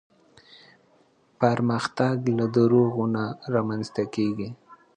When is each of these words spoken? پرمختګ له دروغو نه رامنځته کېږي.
پرمختګ 1.39 2.15
له 2.37 2.45
دروغو 2.55 3.05
نه 3.15 3.23
رامنځته 3.53 4.03
کېږي. 4.15 4.49